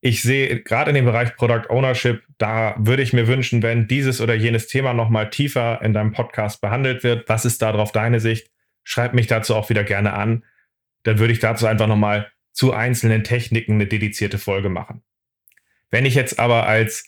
[0.00, 4.20] ich sehe gerade in dem Bereich Product Ownership, da würde ich mir wünschen, wenn dieses
[4.20, 7.26] oder jenes Thema nochmal tiefer in deinem Podcast behandelt wird.
[7.28, 8.50] Was ist darauf deine Sicht?
[8.82, 10.44] Schreib mich dazu auch wieder gerne an.
[11.04, 15.02] Dann würde ich dazu einfach nochmal zu einzelnen Techniken eine dedizierte Folge machen.
[15.90, 17.04] Wenn ich jetzt aber als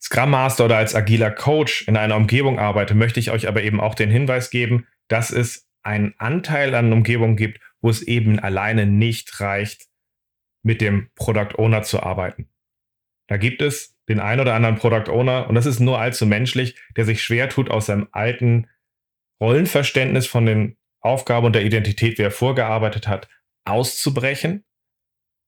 [0.00, 3.80] Scrum Master oder als agiler Coach in einer Umgebung arbeite, möchte ich euch aber eben
[3.80, 8.86] auch den Hinweis geben, dass es einen Anteil an Umgebungen gibt, wo es eben alleine
[8.86, 9.86] nicht reicht,
[10.62, 12.48] mit dem Product Owner zu arbeiten.
[13.28, 16.76] Da gibt es den ein oder anderen Product Owner, und das ist nur allzu menschlich,
[16.96, 18.68] der sich schwer tut, aus seinem alten
[19.40, 23.28] Rollenverständnis von den Aufgaben und der Identität, wie er vorgearbeitet hat,
[23.64, 24.64] auszubrechen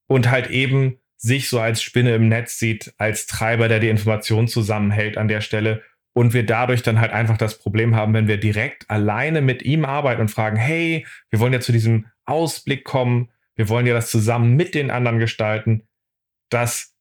[0.08, 4.48] und halt eben sich so als Spinne im Netz sieht, als Treiber, der die Information
[4.48, 8.38] zusammenhält an der Stelle und wir dadurch dann halt einfach das Problem haben, wenn wir
[8.38, 13.30] direkt alleine mit ihm arbeiten und fragen, hey, wir wollen ja zu diesem Ausblick kommen,
[13.54, 15.86] wir wollen ja das zusammen mit den anderen gestalten,
[16.50, 16.94] dass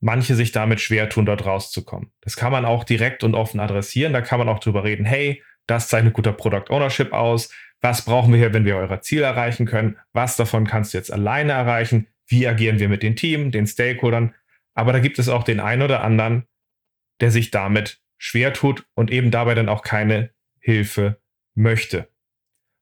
[0.00, 2.12] manche sich damit schwer tun, dort rauszukommen.
[2.20, 4.12] Das kann man auch direkt und offen adressieren.
[4.12, 7.50] Da kann man auch drüber reden, hey, das zeichnet guter Product Ownership aus.
[7.80, 9.96] Was brauchen wir hier, wenn wir eure Ziele erreichen können?
[10.12, 12.06] Was davon kannst du jetzt alleine erreichen?
[12.26, 14.34] Wie agieren wir mit den Team, den Stakeholdern?
[14.74, 16.46] Aber da gibt es auch den einen oder anderen,
[17.20, 21.20] der sich damit schwer tut und eben dabei dann auch keine Hilfe
[21.54, 22.08] möchte.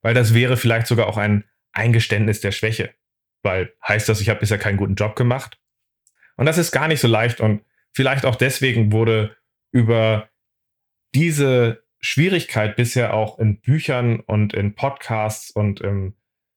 [0.01, 2.95] Weil das wäre vielleicht sogar auch ein Eingeständnis der Schwäche
[3.43, 5.59] weil heißt das, ich habe bisher keinen guten Job gemacht.
[6.37, 9.37] Und das ist gar nicht so leicht und vielleicht auch deswegen wurde
[9.73, 10.31] über
[11.15, 16.15] diese Schwierigkeit bisher auch in Büchern und in Podcasts und im,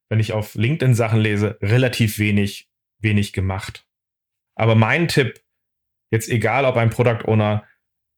[0.10, 2.70] wenn ich auf LinkedIn Sachen lese, relativ wenig,
[3.06, 3.88] wenig gemacht.
[4.56, 5.42] Aber mein Tipp,
[6.12, 7.64] jetzt egal ob ein Product Owner,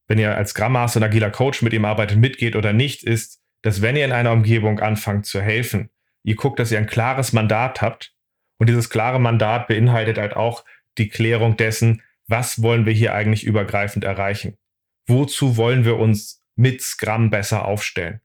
[0.07, 3.43] wenn ihr als Scrum Master und agiler Coach mit ihm arbeitet, mitgeht oder nicht, ist,
[3.61, 5.89] dass wenn ihr in einer Umgebung anfangt zu helfen,
[6.23, 8.15] ihr guckt, dass ihr ein klares Mandat habt.
[8.57, 10.65] Und dieses klare Mandat beinhaltet halt auch
[10.97, 14.57] die Klärung dessen, was wollen wir hier eigentlich übergreifend erreichen?
[15.07, 18.21] Wozu wollen wir uns mit Scrum besser aufstellen?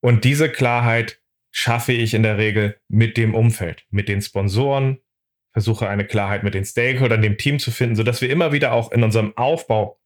[0.00, 4.98] Und diese Klarheit schaffe ich in der Regel mit dem Umfeld, mit den Sponsoren,
[5.54, 8.92] versuche eine Klarheit mit den Stakeholdern, dem Team zu finden, sodass wir immer wieder auch
[8.92, 9.98] in unserem Aufbau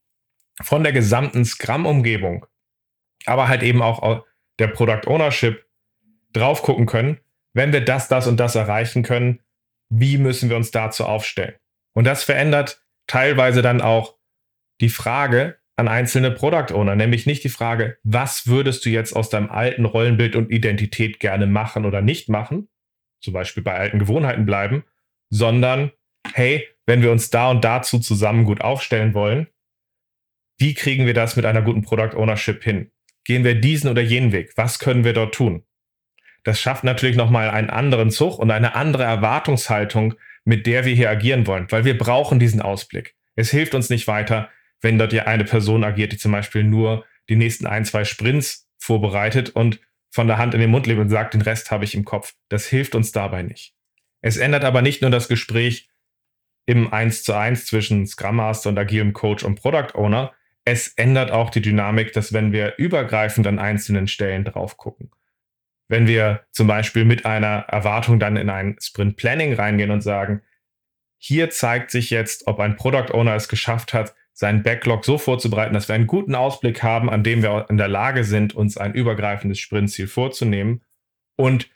[0.61, 2.45] von der gesamten Scrum-Umgebung,
[3.25, 4.23] aber halt eben auch
[4.59, 5.65] der Product Ownership
[6.31, 7.19] drauf gucken können,
[7.53, 9.39] wenn wir das, das und das erreichen können,
[9.89, 11.55] wie müssen wir uns dazu aufstellen?
[11.93, 14.15] Und das verändert teilweise dann auch
[14.81, 19.29] die Frage an einzelne Product Owner, nämlich nicht die Frage, was würdest du jetzt aus
[19.29, 22.69] deinem alten Rollenbild und Identität gerne machen oder nicht machen,
[23.21, 24.83] zum Beispiel bei alten Gewohnheiten bleiben,
[25.29, 25.91] sondern
[26.33, 29.47] hey, wenn wir uns da und dazu zusammen gut aufstellen wollen,
[30.57, 32.91] wie kriegen wir das mit einer guten Product Ownership hin?
[33.23, 34.53] Gehen wir diesen oder jenen Weg?
[34.55, 35.63] Was können wir dort tun?
[36.43, 40.15] Das schafft natürlich nochmal einen anderen Zug und eine andere Erwartungshaltung,
[40.45, 43.15] mit der wir hier agieren wollen, weil wir brauchen diesen Ausblick.
[43.35, 44.49] Es hilft uns nicht weiter,
[44.81, 48.67] wenn dort ja eine Person agiert, die zum Beispiel nur die nächsten ein, zwei Sprints
[48.77, 51.93] vorbereitet und von der Hand in den Mund lebt und sagt, den Rest habe ich
[51.93, 52.33] im Kopf.
[52.49, 53.75] Das hilft uns dabei nicht.
[54.21, 55.89] Es ändert aber nicht nur das Gespräch
[56.65, 60.33] im 1 zu 1 zwischen Scrum Master und agilem Coach und Product Owner,
[60.65, 65.09] es ändert auch die Dynamik, dass wenn wir übergreifend an einzelnen Stellen drauf gucken,
[65.87, 70.43] wenn wir zum Beispiel mit einer Erwartung dann in ein Sprint Planning reingehen und sagen,
[71.17, 75.73] hier zeigt sich jetzt, ob ein Product Owner es geschafft hat, seinen Backlog so vorzubereiten,
[75.73, 78.93] dass wir einen guten Ausblick haben, an dem wir in der Lage sind, uns ein
[78.93, 80.81] übergreifendes Sprintziel vorzunehmen.
[81.35, 81.69] Und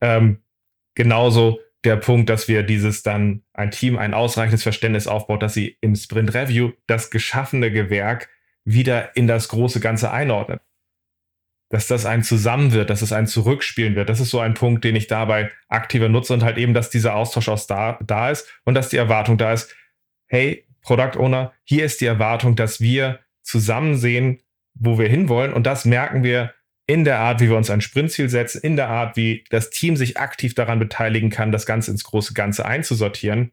[0.00, 0.42] ähm,
[0.94, 5.76] genauso der Punkt, dass wir dieses dann ein Team ein ausreichendes Verständnis aufbaut, dass sie
[5.80, 8.28] im Sprint Review das geschaffene Gewerk
[8.64, 10.60] wieder in das große Ganze einordnet
[11.70, 14.08] dass das ein Zusammen wird, dass es ein Zurückspielen wird.
[14.08, 17.14] Das ist so ein Punkt, den ich dabei aktiver nutze und halt eben, dass dieser
[17.14, 19.74] Austausch aus da, da ist und dass die Erwartung da ist,
[20.26, 24.40] hey, Product Owner, hier ist die Erwartung, dass wir zusammen sehen,
[24.74, 26.54] wo wir hinwollen und das merken wir
[26.88, 29.94] in der Art, wie wir uns ein Sprintziel setzen, in der Art, wie das Team
[29.94, 33.52] sich aktiv daran beteiligen kann, das Ganze ins große Ganze einzusortieren.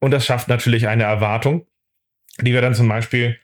[0.00, 1.66] Und das schafft natürlich eine Erwartung,
[2.40, 3.36] die wir dann zum Beispiel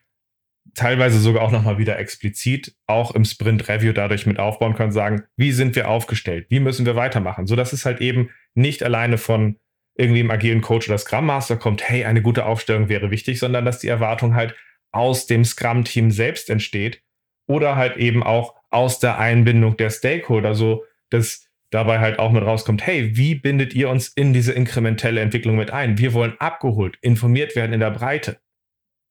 [0.75, 5.25] teilweise sogar auch nochmal wieder explizit auch im Sprint Review dadurch mit aufbauen können, sagen,
[5.37, 9.19] wie sind wir aufgestellt, wie müssen wir weitermachen, so dass es halt eben nicht alleine
[9.19, 9.59] von
[9.97, 13.65] irgendwie im agilen Coach oder Scrum Master kommt, hey, eine gute Aufstellung wäre wichtig, sondern
[13.65, 14.55] dass die Erwartung halt
[14.93, 17.03] aus dem Scrum Team selbst entsteht
[17.53, 22.43] oder halt eben auch aus der Einbindung der Stakeholder, so dass dabei halt auch mit
[22.43, 25.99] rauskommt, hey, wie bindet ihr uns in diese inkrementelle Entwicklung mit ein?
[25.99, 28.41] Wir wollen abgeholt, informiert werden in der Breite.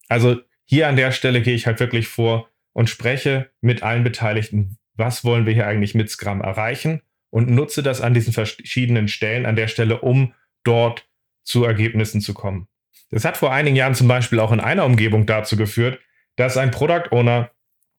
[0.08, 4.76] Also hier an der Stelle gehe ich halt wirklich vor und spreche mit allen Beteiligten,
[4.94, 9.46] was wollen wir hier eigentlich mit Scrum erreichen und nutze das an diesen verschiedenen Stellen
[9.46, 11.08] an der Stelle, um dort
[11.44, 12.68] zu Ergebnissen zu kommen.
[13.10, 16.00] Das hat vor einigen Jahren zum Beispiel auch in einer Umgebung dazu geführt,
[16.36, 17.50] dass ein Product Owner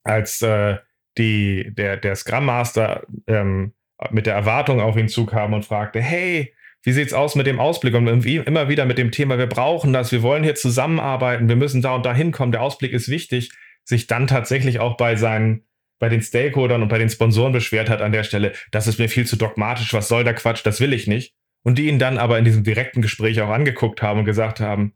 [0.03, 0.77] als äh,
[1.17, 3.73] die, der, der Scrum Master ähm,
[4.11, 7.93] mit der Erwartung auf ihn zukam und fragte, hey, wie sieht's aus mit dem Ausblick?
[7.93, 11.81] Und immer wieder mit dem Thema, wir brauchen das, wir wollen hier zusammenarbeiten, wir müssen
[11.81, 13.51] da und da hinkommen, der Ausblick ist wichtig,
[13.85, 15.63] sich dann tatsächlich auch bei seinen,
[15.99, 19.07] bei den Stakeholdern und bei den Sponsoren beschwert hat an der Stelle, das ist mir
[19.07, 21.33] viel zu dogmatisch, was soll der Quatsch, das will ich nicht.
[21.65, 24.93] Und die ihn dann aber in diesem direkten Gespräch auch angeguckt haben und gesagt haben,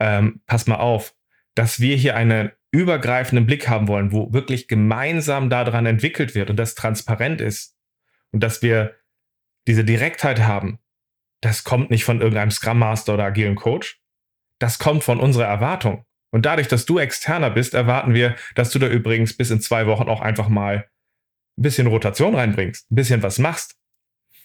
[0.00, 1.14] ähm, pass mal auf,
[1.54, 6.56] dass wir hier einen übergreifenden Blick haben wollen, wo wirklich gemeinsam daran entwickelt wird und
[6.56, 7.76] das transparent ist
[8.32, 8.96] und dass wir
[9.68, 10.78] diese Direktheit haben,
[11.42, 14.00] das kommt nicht von irgendeinem Scrum Master oder agilen Coach.
[14.58, 16.04] Das kommt von unserer Erwartung.
[16.30, 19.86] Und dadurch, dass du externer bist, erwarten wir, dass du da übrigens bis in zwei
[19.86, 20.88] Wochen auch einfach mal
[21.58, 23.76] ein bisschen Rotation reinbringst, ein bisschen was machst.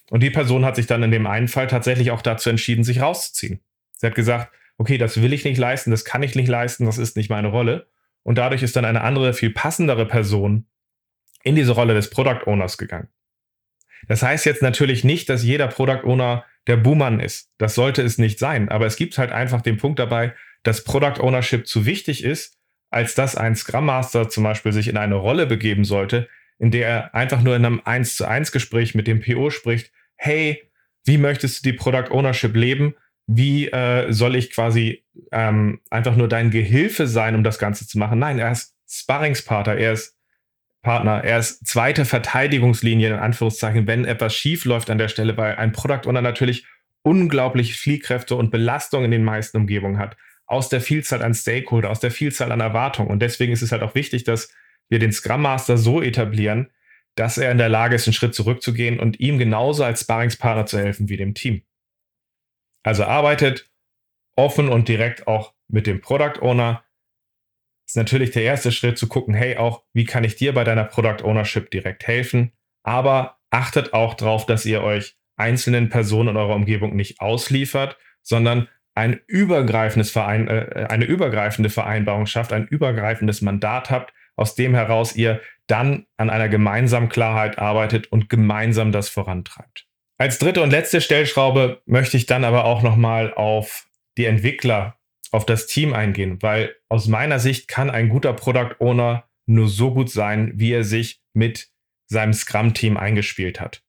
[0.10, 3.02] Und die Person hat sich dann in dem einen Fall tatsächlich auch dazu entschieden, sich
[3.02, 3.62] rauszuziehen.
[3.94, 6.98] Sie hat gesagt, okay, das will ich nicht leisten, das kann ich nicht leisten, das
[6.98, 7.88] ist nicht meine Rolle.
[8.28, 10.66] Und dadurch ist dann eine andere, viel passendere Person
[11.44, 13.08] in diese Rolle des Product Owners gegangen.
[14.10, 17.54] Das heißt jetzt natürlich nicht, dass jeder Product Owner der Buhmann ist.
[17.58, 18.68] Das sollte es nicht sein.
[18.68, 22.58] Aber es gibt halt einfach den Punkt dabei, dass Product Ownership zu wichtig ist,
[22.90, 26.28] als dass ein Scrum Master zum Beispiel sich in eine Rolle begeben sollte,
[26.60, 29.94] in der er einfach nur in einem 1 zu 1 Gespräch mit dem PO spricht,
[30.18, 30.70] hey,
[31.06, 32.94] wie möchtest du die Product Ownership leben?
[33.28, 37.98] Wie äh, soll ich quasi ähm, einfach nur dein Gehilfe sein, um das Ganze zu
[37.98, 38.20] machen?
[38.20, 40.18] Nein, er ist Sparringspartner, er ist
[40.88, 41.22] Partner.
[41.22, 45.74] Er ist zweite Verteidigungslinie in Anführungszeichen, wenn etwas schief läuft an der Stelle, weil ein
[45.74, 46.66] Product Owner natürlich
[47.02, 50.16] unglaublich Fliehkräfte und Belastung in den meisten Umgebungen hat.
[50.46, 53.10] Aus der Vielzahl an Stakeholder, aus der Vielzahl an Erwartungen.
[53.10, 54.50] Und deswegen ist es halt auch wichtig, dass
[54.88, 56.70] wir den Scrum Master so etablieren,
[57.16, 60.78] dass er in der Lage ist, einen Schritt zurückzugehen und ihm genauso als Sparringspartner zu
[60.78, 61.64] helfen wie dem Team.
[62.84, 63.70] Also arbeitet
[64.36, 66.84] offen und direkt auch mit dem Product Owner.
[67.88, 70.84] Ist natürlich der erste Schritt zu gucken, hey, auch wie kann ich dir bei deiner
[70.84, 72.52] Product Ownership direkt helfen?
[72.84, 78.68] Aber achtet auch darauf, dass ihr euch einzelnen Personen in eurer Umgebung nicht ausliefert, sondern
[78.96, 85.16] ein übergreifendes Verein, äh, eine übergreifende Vereinbarung schafft, ein übergreifendes Mandat habt, aus dem heraus
[85.16, 89.88] ihr dann an einer gemeinsamen Klarheit arbeitet und gemeinsam das vorantreibt.
[90.20, 94.98] Als dritte und letzte Stellschraube möchte ich dann aber auch nochmal auf die Entwickler,
[95.32, 99.94] auf das Team eingehen, weil aus meiner Sicht kann ein guter Product Owner nur so
[99.94, 101.70] gut sein, wie er sich mit
[102.08, 103.84] seinem Scrum-Team eingespielt hat.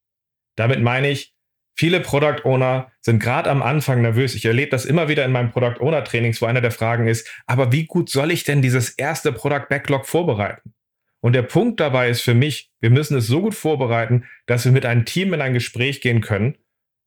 [0.55, 1.33] Damit meine ich,
[1.75, 4.35] viele Product Owner sind gerade am Anfang nervös.
[4.35, 7.27] Ich erlebe das immer wieder in meinen Product Owner Trainings, wo einer der Fragen ist,
[7.47, 10.73] aber wie gut soll ich denn dieses erste Product Backlog vorbereiten?
[11.21, 14.71] Und der Punkt dabei ist für mich, wir müssen es so gut vorbereiten, dass wir
[14.71, 16.57] mit einem Team in ein Gespräch gehen können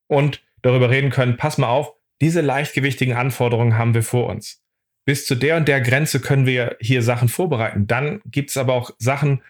[0.06, 4.62] und darüber reden können, pass mal auf, diese leichtgewichtigen Anforderungen haben wir vor uns.
[5.04, 7.86] Bis zu der und der Grenze können wir hier Sachen vorbereiten.
[7.86, 9.42] Dann gibt es aber auch Sachen,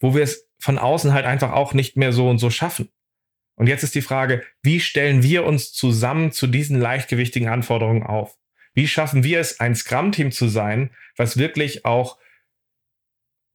[0.00, 2.88] wo wir es von außen halt einfach auch nicht mehr so und so schaffen.
[3.56, 8.36] Und jetzt ist die Frage, wie stellen wir uns zusammen zu diesen leichtgewichtigen Anforderungen auf?
[8.72, 12.18] Wie schaffen wir es, ein Scrum-Team zu sein, was wirklich auch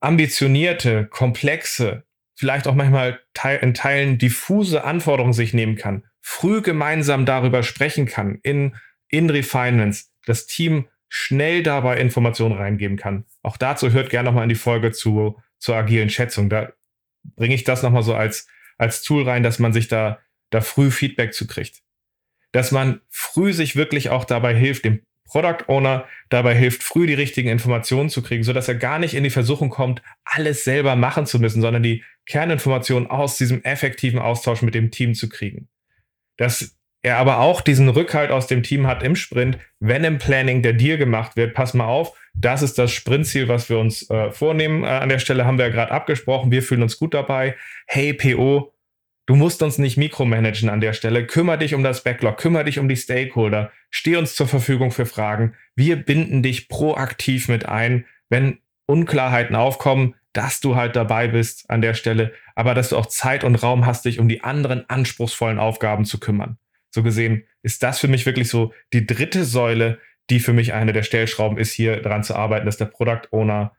[0.00, 3.20] ambitionierte, komplexe, vielleicht auch manchmal
[3.60, 8.76] in Teilen diffuse Anforderungen sich nehmen kann, früh gemeinsam darüber sprechen kann, in,
[9.08, 13.24] in Refinements, das Team schnell dabei Informationen reingeben kann.
[13.42, 16.48] Auch dazu hört gerne nochmal in die Folge zu, zur agilen Schätzung.
[16.48, 16.72] Da
[17.36, 18.46] bringe ich das nochmal so als,
[18.78, 21.82] als Tool rein, dass man sich da, da früh Feedback zu kriegt.
[22.52, 27.14] Dass man früh sich wirklich auch dabei hilft, dem Product Owner dabei hilft, früh die
[27.14, 31.26] richtigen Informationen zu kriegen, sodass er gar nicht in die Versuchung kommt, alles selber machen
[31.26, 35.68] zu müssen, sondern die Kerninformationen aus diesem effektiven Austausch mit dem Team zu kriegen.
[36.36, 40.62] Dass er aber auch diesen Rückhalt aus dem Team hat im Sprint, wenn im Planning
[40.62, 44.30] der Deal gemacht wird, pass mal auf, das ist das Sprintziel, was wir uns äh,
[44.30, 44.84] vornehmen.
[44.84, 47.56] Äh, an der Stelle haben wir ja gerade abgesprochen, wir fühlen uns gut dabei.
[47.86, 48.72] Hey PO,
[49.30, 51.24] Du musst uns nicht mikromanagen an der Stelle.
[51.24, 55.06] Kümmer dich um das Backlog, kümmer dich um die Stakeholder, steh uns zur Verfügung für
[55.06, 55.54] Fragen.
[55.76, 61.80] Wir binden dich proaktiv mit ein, wenn Unklarheiten aufkommen, dass du halt dabei bist an
[61.80, 65.60] der Stelle, aber dass du auch Zeit und Raum hast, dich um die anderen anspruchsvollen
[65.60, 66.58] Aufgaben zu kümmern.
[66.92, 70.92] So gesehen ist das für mich wirklich so die dritte Säule, die für mich eine
[70.92, 73.76] der Stellschrauben ist, hier daran zu arbeiten, dass der Product Owner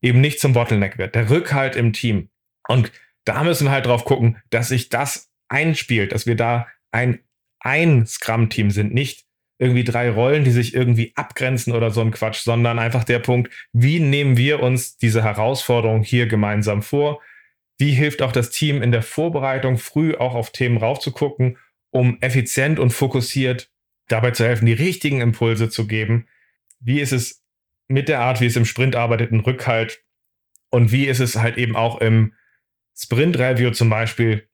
[0.00, 1.14] eben nicht zum Bottleneck wird.
[1.14, 2.30] Der Rückhalt im Team.
[2.68, 2.90] Und
[3.24, 7.20] da müssen wir halt drauf gucken, dass sich das einspielt, dass wir da ein,
[7.60, 9.24] ein Scrum-Team sind, nicht
[9.58, 13.52] irgendwie drei Rollen, die sich irgendwie abgrenzen oder so ein Quatsch, sondern einfach der Punkt,
[13.72, 17.20] wie nehmen wir uns diese Herausforderung hier gemeinsam vor?
[17.78, 21.58] Wie hilft auch das Team in der Vorbereitung, früh auch auf Themen raufzugucken,
[21.90, 23.70] um effizient und fokussiert
[24.08, 26.26] dabei zu helfen, die richtigen Impulse zu geben?
[26.80, 27.42] Wie ist es
[27.88, 30.02] mit der Art, wie es im Sprint arbeitet, ein Rückhalt?
[30.70, 32.34] Und wie ist es halt eben auch im
[32.96, 34.48] Sprint Review zum Beispiel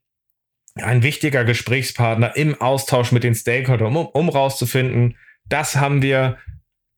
[0.76, 5.16] ein wichtiger Gesprächspartner im Austausch mit den Stakeholdern, um, um rauszufinden,
[5.48, 6.38] das haben wir,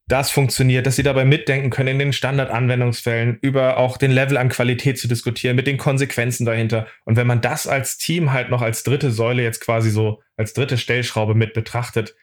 [0.06, 4.50] das funktioniert, dass sie dabei mitdenken können in den Standardanwendungsfällen, über auch den Level an
[4.50, 6.86] Qualität zu diskutieren, mit den Konsequenzen dahinter.
[7.04, 10.52] Und wenn man das als Team halt noch als dritte Säule jetzt quasi so als
[10.52, 12.14] dritte Stellschraube mit betrachtet,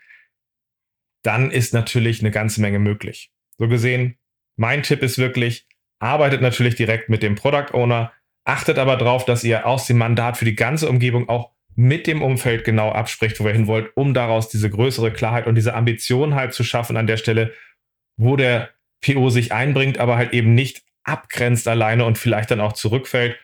[1.24, 3.32] dann ist natürlich eine ganze Menge möglich.
[3.58, 4.18] So gesehen,
[4.56, 5.68] mein Tipp ist wirklich,
[6.00, 8.14] arbeitet natürlich direkt mit dem Product Owner,
[8.50, 12.24] Achtet aber darauf, dass ihr aus dem Mandat für die ganze Umgebung auch mit dem
[12.24, 16.34] Umfeld genau abspricht, wo ihr hin wollt, um daraus diese größere Klarheit und diese Ambition
[16.34, 17.54] halt zu schaffen an der Stelle,
[18.18, 18.72] wo der
[19.06, 23.40] PO sich einbringt, aber halt eben nicht abgrenzt alleine und vielleicht dann auch zurückfällt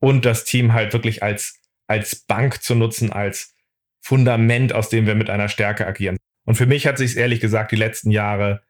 [0.00, 3.56] und das Team halt wirklich als, als Bank zu nutzen, als
[4.02, 6.18] Fundament, aus dem wir mit einer Stärke agieren.
[6.44, 8.62] Und für mich hat sich ehrlich gesagt die letzten Jahre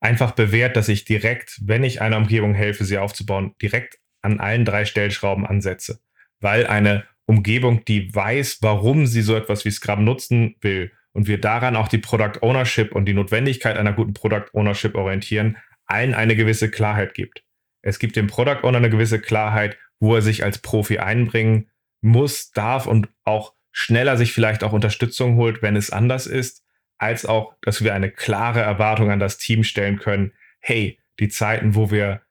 [0.00, 4.64] einfach bewährt, dass ich direkt, wenn ich einer Umgebung helfe, sie aufzubauen, direkt an allen
[4.64, 6.00] drei Stellschrauben ansetze.
[6.40, 11.40] Weil eine Umgebung, die weiß, warum sie so etwas wie Scrum nutzen will und wir
[11.40, 15.56] daran auch die Product Ownership und die Notwendigkeit einer guten Product Ownership orientieren,
[15.86, 17.44] allen eine gewisse Klarheit gibt.
[17.82, 21.70] Es gibt dem Product Owner eine gewisse Klarheit, wo er sich als Profi einbringen
[22.00, 26.64] muss, darf und auch schneller sich vielleicht auch Unterstützung holt, wenn es anders ist,
[26.98, 30.32] als auch, dass wir eine klare Erwartung an das Team stellen können.
[30.60, 32.22] Hey, die Zeiten, wo wir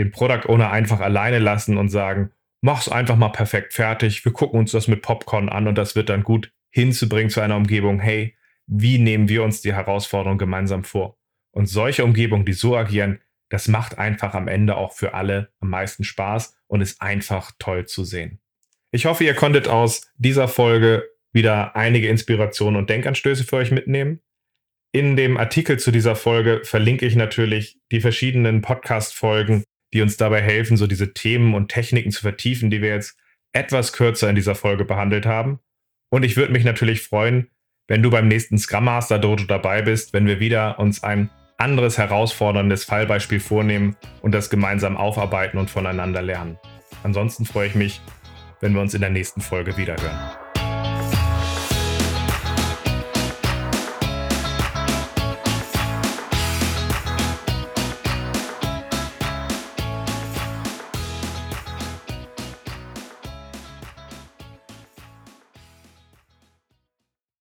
[0.00, 2.30] den Product Owner einfach alleine lassen und sagen,
[2.62, 6.08] mach's einfach mal perfekt fertig, wir gucken uns das mit Popcorn an und das wird
[6.08, 8.36] dann gut hinzubringen zu einer Umgebung, hey,
[8.66, 11.18] wie nehmen wir uns die Herausforderung gemeinsam vor?
[11.52, 15.70] Und solche Umgebungen, die so agieren, das macht einfach am Ende auch für alle am
[15.70, 18.40] meisten Spaß und ist einfach toll zu sehen.
[18.92, 24.20] Ich hoffe, ihr konntet aus dieser Folge wieder einige Inspirationen und Denkanstöße für euch mitnehmen.
[24.92, 30.40] In dem Artikel zu dieser Folge verlinke ich natürlich die verschiedenen Podcast-Folgen, die uns dabei
[30.40, 33.16] helfen, so diese Themen und Techniken zu vertiefen, die wir jetzt
[33.52, 35.60] etwas kürzer in dieser Folge behandelt haben.
[36.10, 37.50] Und ich würde mich natürlich freuen,
[37.88, 41.98] wenn du beim nächsten Scrum Master Dojo dabei bist, wenn wir wieder uns ein anderes
[41.98, 46.58] herausforderndes Fallbeispiel vornehmen und das gemeinsam aufarbeiten und voneinander lernen.
[47.02, 48.00] Ansonsten freue ich mich,
[48.60, 50.39] wenn wir uns in der nächsten Folge wiederhören.